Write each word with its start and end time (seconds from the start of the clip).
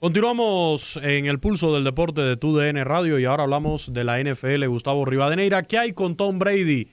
Continuamos 0.00 0.98
en 1.02 1.26
el 1.26 1.40
pulso 1.40 1.74
del 1.74 1.84
deporte 1.84 2.22
de 2.22 2.38
TUDN 2.38 2.82
Radio 2.86 3.18
y 3.18 3.26
ahora 3.26 3.42
hablamos 3.42 3.92
de 3.92 4.02
la 4.02 4.18
NFL. 4.18 4.64
Gustavo 4.66 5.04
Rivadeneira, 5.04 5.60
¿qué 5.60 5.76
hay 5.76 5.92
con 5.92 6.16
Tom 6.16 6.38
Brady? 6.38 6.88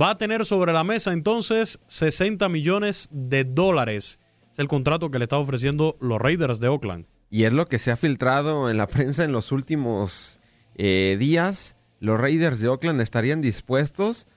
Va 0.00 0.10
a 0.10 0.18
tener 0.18 0.46
sobre 0.46 0.72
la 0.72 0.84
mesa 0.84 1.12
entonces 1.12 1.80
60 1.88 2.48
millones 2.48 3.08
de 3.10 3.42
dólares. 3.42 4.20
Es 4.52 4.60
el 4.60 4.68
contrato 4.68 5.10
que 5.10 5.18
le 5.18 5.24
está 5.24 5.36
ofreciendo 5.36 5.96
los 6.00 6.20
Raiders 6.20 6.60
de 6.60 6.68
Oakland. 6.68 7.06
Y 7.28 7.42
es 7.42 7.52
lo 7.52 7.66
que 7.66 7.80
se 7.80 7.90
ha 7.90 7.96
filtrado 7.96 8.70
en 8.70 8.76
la 8.76 8.86
prensa 8.86 9.24
en 9.24 9.32
los 9.32 9.50
últimos 9.50 10.38
eh, 10.76 11.16
días. 11.18 11.74
Los 11.98 12.20
Raiders 12.20 12.60
de 12.60 12.68
Oakland 12.68 13.00
estarían 13.00 13.42
dispuestos 13.42 14.28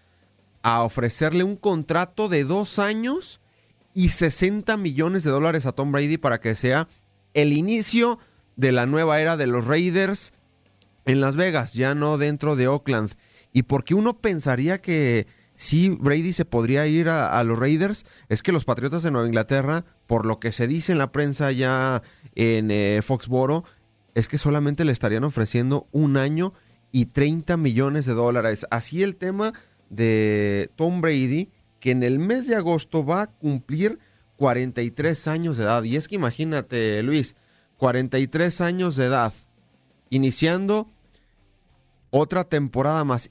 a 0.64 0.82
ofrecerle 0.82 1.44
un 1.44 1.56
contrato 1.56 2.30
de 2.30 2.46
dos 2.46 2.80
años 2.80 3.42
y 3.94 4.10
60 4.10 4.76
millones 4.78 5.22
de 5.22 5.30
dólares 5.30 5.68
a 5.68 5.72
Tom 5.72 5.92
Brady 5.92 6.18
para 6.18 6.42
que 6.42 6.56
sea 6.56 6.88
el 7.38 7.54
inicio 7.54 8.18
de 8.56 8.72
la 8.72 8.88
nueva 8.88 9.22
era 9.22 9.38
de 9.38 9.46
los 9.46 9.68
Raiders 9.68 10.34
en 11.06 11.22
Las 11.22 11.36
Vegas, 11.36 11.76
ya 11.76 11.94
no 11.94 12.18
dentro 12.18 12.56
de 12.56 12.68
Oakland. 12.68 13.12
Y 13.54 13.64
porque 13.64 13.94
uno 13.94 14.18
pensaría 14.18 14.82
que 14.82 15.28
sí, 15.56 15.90
Brady 15.90 16.34
se 16.34 16.46
podría 16.46 16.88
ir 16.88 17.10
a, 17.10 17.44
los 17.44 17.60
Raiders, 17.60 18.08
es 18.28 18.42
que 18.42 18.52
los 18.52 18.66
Patriotas 18.66 19.04
de 19.04 19.12
Nueva 19.12 19.28
Inglaterra, 19.28 19.86
por 20.08 20.26
lo 20.26 20.40
que 20.40 20.52
se 20.52 20.66
dice 20.68 20.92
en 20.92 20.98
la 20.98 21.12
prensa 21.12 21.52
ya 21.52 22.02
en 22.34 22.72
eh, 22.72 23.02
Foxboro, 23.04 23.64
es 24.16 24.28
que 24.28 24.40
solamente 24.40 24.84
le 24.84 24.92
estarían 24.92 25.24
ofreciendo 25.24 25.88
un 25.92 26.18
año 26.18 26.54
y 26.92 27.06
30 27.06 27.56
millones 27.56 28.08
de 28.08 28.14
dólares. 28.16 28.66
Así 28.72 29.04
el 29.04 29.16
tema 29.16 29.54
de 29.92 30.72
Tom 30.76 31.02
Brady, 31.02 31.52
que 31.80 31.92
en 31.92 32.02
el 32.02 32.18
mes 32.18 32.48
de 32.48 32.56
agosto 32.56 33.06
va 33.06 33.22
a 33.22 33.28
cumplir 33.28 34.00
43 34.38 35.28
años 35.28 35.58
de 35.58 35.64
edad. 35.64 35.84
Y 35.84 35.96
es 35.96 36.08
que 36.08 36.16
imagínate, 36.16 37.04
Luis, 37.04 37.36
43 37.78 38.62
años 38.62 38.96
de 38.96 39.06
edad, 39.06 39.34
iniciando 40.10 40.90
otra 42.10 42.44
temporada 42.44 43.04
más 43.04 43.30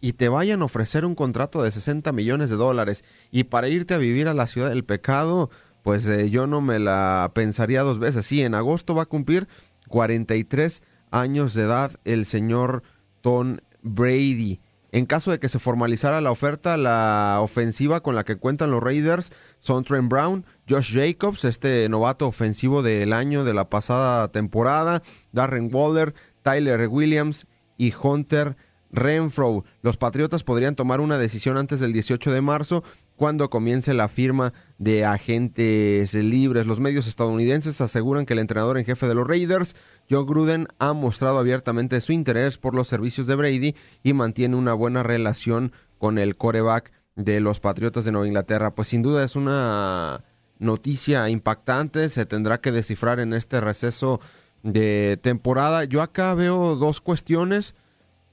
y 0.00 0.14
te 0.14 0.28
vayan 0.28 0.62
a 0.62 0.66
ofrecer 0.66 1.04
un 1.04 1.14
contrato 1.14 1.62
de 1.62 1.70
60 1.70 2.12
millones 2.12 2.50
de 2.50 2.56
dólares 2.56 3.04
y 3.30 3.44
para 3.44 3.68
irte 3.68 3.94
a 3.94 3.98
vivir 3.98 4.28
a 4.28 4.34
la 4.34 4.46
ciudad 4.46 4.70
del 4.70 4.84
pecado, 4.84 5.50
pues 5.82 6.06
eh, 6.06 6.30
yo 6.30 6.46
no 6.46 6.60
me 6.60 6.78
la 6.78 7.30
pensaría 7.34 7.82
dos 7.82 7.98
veces. 7.98 8.26
Sí, 8.26 8.42
en 8.42 8.54
agosto 8.54 8.94
va 8.94 9.02
a 9.02 9.06
cumplir 9.06 9.48
43 9.88 10.82
años 11.10 11.54
de 11.54 11.62
edad 11.62 11.92
el 12.04 12.24
señor 12.26 12.82
Tom 13.20 13.58
Brady. 13.82 14.60
En 14.92 15.06
caso 15.06 15.30
de 15.30 15.38
que 15.38 15.48
se 15.48 15.60
formalizara 15.60 16.20
la 16.20 16.32
oferta, 16.32 16.76
la 16.76 17.38
ofensiva 17.40 18.00
con 18.00 18.14
la 18.16 18.24
que 18.24 18.36
cuentan 18.36 18.72
los 18.72 18.82
Raiders 18.82 19.30
son 19.60 19.84
Trent 19.84 20.08
Brown, 20.08 20.44
Josh 20.68 20.92
Jacobs, 20.92 21.44
este 21.44 21.88
novato 21.88 22.26
ofensivo 22.26 22.82
del 22.82 23.12
año 23.12 23.44
de 23.44 23.54
la 23.54 23.70
pasada 23.70 24.28
temporada, 24.28 25.02
Darren 25.32 25.70
Waller, 25.72 26.14
Tyler 26.42 26.88
Williams 26.88 27.46
y 27.76 27.94
Hunter 28.00 28.56
Renfro. 28.90 29.64
Los 29.82 29.96
Patriotas 29.96 30.42
podrían 30.42 30.74
tomar 30.74 31.00
una 31.00 31.18
decisión 31.18 31.56
antes 31.56 31.78
del 31.78 31.92
18 31.92 32.32
de 32.32 32.40
marzo 32.40 32.82
cuando 33.20 33.50
comience 33.50 33.92
la 33.92 34.08
firma 34.08 34.54
de 34.78 35.04
agentes 35.04 36.14
libres. 36.14 36.64
Los 36.64 36.80
medios 36.80 37.06
estadounidenses 37.06 37.82
aseguran 37.82 38.24
que 38.24 38.32
el 38.32 38.38
entrenador 38.38 38.78
en 38.78 38.86
jefe 38.86 39.06
de 39.06 39.14
los 39.14 39.28
Raiders, 39.28 39.76
John 40.08 40.24
Gruden, 40.24 40.68
ha 40.78 40.94
mostrado 40.94 41.38
abiertamente 41.38 42.00
su 42.00 42.12
interés 42.12 42.56
por 42.56 42.74
los 42.74 42.88
servicios 42.88 43.26
de 43.26 43.34
Brady 43.34 43.76
y 44.02 44.14
mantiene 44.14 44.56
una 44.56 44.72
buena 44.72 45.02
relación 45.02 45.70
con 45.98 46.16
el 46.16 46.38
coreback 46.38 46.92
de 47.14 47.40
los 47.40 47.60
Patriotas 47.60 48.06
de 48.06 48.12
Nueva 48.12 48.26
Inglaterra. 48.26 48.74
Pues 48.74 48.88
sin 48.88 49.02
duda 49.02 49.22
es 49.22 49.36
una 49.36 50.24
noticia 50.58 51.28
impactante, 51.28 52.08
se 52.08 52.24
tendrá 52.24 52.62
que 52.62 52.72
descifrar 52.72 53.20
en 53.20 53.34
este 53.34 53.60
receso 53.60 54.18
de 54.62 55.18
temporada. 55.20 55.84
Yo 55.84 56.00
acá 56.00 56.32
veo 56.32 56.74
dos 56.74 57.02
cuestiones, 57.02 57.74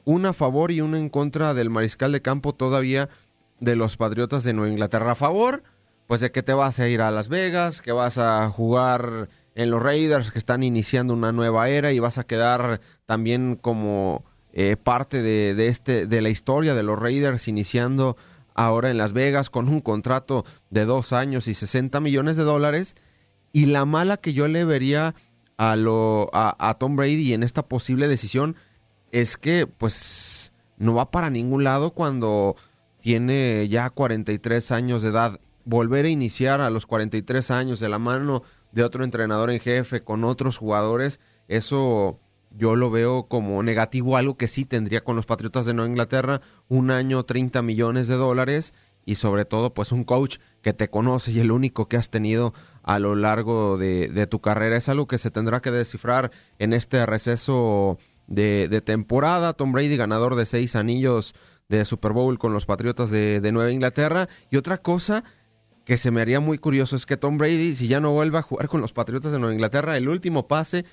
una 0.06 0.30
a 0.30 0.34
favor 0.34 0.72
y 0.72 0.80
una 0.80 0.98
en 0.98 1.10
contra 1.10 1.54
del 1.54 1.70
mariscal 1.70 2.14
de 2.14 2.22
campo 2.22 2.56
todavía 2.56 3.10
de 3.60 3.76
los 3.76 3.98
Patriotas 3.98 4.44
de 4.44 4.54
Nueva 4.54 4.72
Inglaterra 4.72 5.12
a 5.14 5.16
favor, 5.16 5.64
pues 6.08 6.22
de 6.22 6.32
que 6.32 6.44
te 6.44 6.54
vas 6.54 6.80
a 6.80 6.88
ir 6.88 7.02
a 7.02 7.12
Las 7.12 7.28
Vegas, 7.28 7.82
que 7.82 7.92
vas 7.92 8.18
a 8.18 8.50
jugar 8.50 9.30
en 9.56 9.72
los 9.72 9.82
Raiders 9.82 10.32
que 10.32 10.40
están 10.40 10.64
iniciando 10.64 11.14
una 11.14 11.32
nueva 11.32 11.70
era 11.70 11.92
y 11.92 12.00
vas 12.00 12.18
a 12.18 12.24
quedar 12.24 12.80
también 13.06 13.56
como 13.56 14.24
eh, 14.54 14.78
parte 14.78 15.22
de, 15.22 15.56
de, 15.56 15.68
este 15.68 16.06
de 16.06 16.22
la 16.22 16.30
historia 16.30 16.76
de 16.76 16.84
los 16.84 17.00
Raiders 17.00 17.48
iniciando 17.48 18.16
ahora 18.54 18.92
en 18.92 18.98
Las 18.98 19.14
Vegas 19.14 19.50
con 19.50 19.68
un 19.68 19.82
contrato 19.82 20.46
de 20.70 20.86
dos 20.86 21.14
años 21.14 21.48
y 21.48 21.54
60 21.54 22.00
millones 22.00 22.38
de 22.38 22.44
dólares. 22.44 22.96
Y 23.52 23.68
la 23.68 23.86
mala 23.86 24.18
que 24.18 24.34
yo 24.34 24.48
le 24.48 24.64
vería 24.64 25.16
a 25.58 25.76
lo 25.76 26.30
a, 26.34 26.70
a 26.70 26.76
Tom 26.76 26.96
Brady 26.96 27.34
en 27.34 27.44
esta 27.44 27.64
posible 27.64 28.08
decisión 28.08 28.56
es 29.12 29.38
que 29.38 29.66
pues 29.66 30.54
no 30.78 30.94
va 30.94 31.10
para 31.10 31.30
ningún 31.30 31.64
lado 31.64 31.92
cuando 31.92 32.56
tiene 33.00 33.68
ya 33.70 33.90
43 33.90 34.72
años 34.72 35.02
de 35.02 35.10
edad, 35.10 35.40
volver 35.66 36.06
a 36.06 36.10
iniciar 36.10 36.62
a 36.62 36.70
los 36.70 36.86
43 36.86 37.52
años 37.52 37.80
de 37.80 37.90
la 37.90 38.00
mano 38.00 38.44
de 38.72 38.84
otro 38.84 39.04
entrenador 39.04 39.52
en 39.52 39.60
jefe 39.60 40.04
con 40.04 40.24
otros 40.24 40.58
jugadores, 40.58 41.20
eso 41.48 42.20
yo 42.52 42.76
lo 42.76 42.90
veo 42.90 43.28
como 43.28 43.62
negativo, 43.64 44.18
algo 44.18 44.38
que 44.38 44.48
sí 44.48 44.66
tendría 44.66 45.04
con 45.04 45.16
los 45.16 45.26
Patriotas 45.26 45.66
de 45.66 45.74
Nueva 45.74 45.90
Inglaterra, 45.90 46.42
un 46.68 46.92
año 46.92 47.24
30 47.24 47.62
millones 47.62 48.08
de 48.08 48.16
dólares 48.16 48.74
y 49.06 49.16
sobre 49.16 49.46
todo 49.46 49.74
pues 49.74 49.92
un 49.92 50.04
coach 50.04 50.38
que 50.62 50.74
te 50.74 50.90
conoce 50.90 51.32
y 51.32 51.40
el 51.40 51.52
único 51.52 51.88
que 51.88 51.96
has 51.96 52.10
tenido 52.10 52.54
a 52.84 53.00
lo 53.00 53.16
largo 53.16 53.78
de, 53.78 54.28
tu 54.30 54.42
carrera. 54.42 54.76
Es 54.76 54.90
algo 54.90 55.08
que 55.08 55.18
se 55.18 55.32
tendrá 55.32 55.62
que 55.62 55.72
descifrar 55.72 56.32
en 56.60 56.74
este 56.74 57.06
receso 57.06 57.98
de, 58.28 58.68
de 58.68 58.82
temporada. 58.82 59.54
Tom 59.54 59.72
Brady, 59.72 59.96
ganador 59.96 60.36
de 60.36 60.46
seis 60.46 60.76
anillos 60.76 61.36
de 61.70 61.84
Super 61.86 62.14
Bowl 62.14 62.40
con 62.40 62.54
los 62.54 62.66
Patriotas 62.66 63.12
de, 63.12 63.52
Nueva 63.52 63.72
Inglaterra. 63.72 64.30
Y 64.50 64.58
otra 64.58 64.78
cosa 64.78 65.24
que 65.86 65.98
se 65.98 66.12
me 66.12 66.22
haría 66.22 66.40
muy 66.40 66.58
curioso 66.58 66.96
es 66.96 67.06
que 67.06 67.18
Tom 67.18 67.38
Brady, 67.38 67.76
si 67.76 67.88
ya 67.88 68.00
no 68.00 68.12
vuelve 68.12 68.38
a 68.38 68.42
jugar 68.42 68.68
con 68.68 68.82
los 68.82 68.94
Patriotas 68.94 69.32
de 69.32 69.40
Nueva 69.40 69.54
Inglaterra, 69.54 69.98
el 69.98 70.10
último 70.10 70.48
pase 70.48 70.86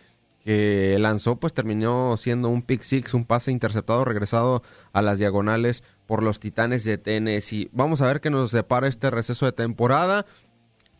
que 0.45 0.97
lanzó, 1.01 1.37
pues 1.37 1.55
terminó 1.55 2.17
siendo 2.17 2.51
un 2.51 2.63
pick 2.63 2.83
six, 2.83 3.15
un 3.15 3.25
pase 3.25 3.51
interceptado 3.51 4.05
regresado 4.05 4.63
a 4.93 5.01
las 5.01 5.19
diagonales 5.19 5.83
por 6.07 6.23
los 6.23 6.39
Titanes 6.39 6.85
de 6.85 6.99
Tennessee. 6.99 7.71
Vamos 7.73 8.03
a 8.03 8.07
ver 8.07 8.21
qué 8.21 8.31
nos 8.31 8.53
depara 8.53 8.87
este 8.87 9.11
receso 9.11 9.47
de 9.47 9.53
temporada. 9.53 10.27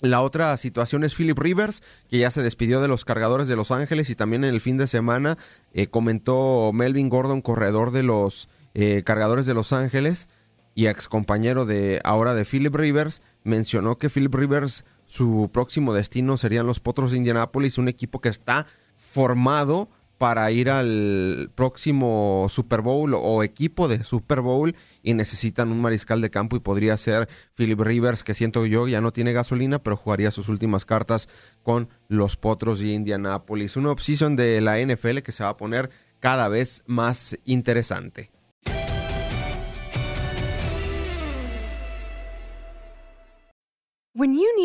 La 0.01 0.23
otra 0.23 0.57
situación 0.57 1.05
es 1.05 1.15
Philip 1.15 1.39
Rivers, 1.39 1.83
que 2.09 2.19
ya 2.19 2.31
se 2.31 2.43
despidió 2.43 2.81
de 2.81 2.89
los 2.89 3.05
cargadores 3.05 3.49
de 3.49 3.57
Los 3.57 3.71
Ángeles 3.71 4.09
y 4.09 4.15
también 4.15 4.45
en 4.45 4.55
el 4.55 4.61
fin 4.61 4.79
de 4.79 4.87
semana 4.87 5.37
eh, 5.73 5.89
comentó 5.89 6.73
Melvin 6.73 7.09
Gordon, 7.09 7.43
corredor 7.43 7.91
de 7.91 8.03
los 8.03 8.49
eh, 8.75 9.03
cargadores 9.05 9.47
de 9.47 9.55
Los 9.55 9.73
Ángeles 9.73 10.29
y 10.75 10.87
ex 10.87 11.09
compañero 11.09 11.67
de 11.67 12.01
ahora 12.05 12.35
de 12.35 12.45
Philip 12.45 12.75
Rivers, 12.75 13.23
mencionó 13.45 13.99
que 13.99 14.11
Philip 14.11 14.35
Rivers 14.35 14.85
su 15.07 15.51
próximo 15.53 15.95
destino 15.95 16.37
serían 16.37 16.67
los 16.67 16.81
Potros 16.81 17.13
de 17.13 17.19
Indianápolis, 17.19 17.79
un 17.79 17.89
equipo 17.89 18.21
que 18.21 18.29
está 18.29 18.67
formado 18.97 19.89
para 20.19 20.51
ir 20.51 20.71
al 20.71 21.51
próximo 21.55 22.47
Super 22.49 22.81
Bowl 22.81 23.15
o 23.15 23.43
equipo 23.43 23.89
de 23.89 24.05
Super 24.05 24.41
Bowl 24.41 24.75
y 25.03 25.15
necesitan 25.15 25.71
un 25.71 25.81
mariscal 25.81 26.21
de 26.21 26.31
campo 26.31 26.57
y 26.57 26.61
podría 26.61 26.97
ser 26.97 27.29
Philip 27.55 27.81
Rivers, 27.81 28.25
que 28.25 28.35
siento 28.35 28.65
yo 28.65 28.89
ya 28.89 29.01
no 29.01 29.13
tiene 29.13 29.33
gasolina, 29.33 29.81
pero 29.81 29.97
jugaría 29.97 30.31
sus 30.31 30.49
últimas 30.49 30.85
cartas 30.85 31.29
con 31.63 31.89
los 32.09 32.37
Potros 32.37 32.79
de 32.79 32.87
Indianápolis. 32.89 33.77
Una 33.77 33.91
opción 33.91 34.37
de 34.37 34.61
la 34.61 34.81
NFL 34.81 35.19
que 35.19 35.33
se 35.33 35.45
va 35.45 35.51
a 35.51 35.57
poner 35.57 35.91
cada 36.21 36.49
vez 36.49 36.85
más 36.87 37.39
interesante. 37.45 38.34